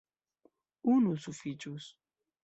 Unu 0.93 1.11
sufiĉus. 1.25 1.91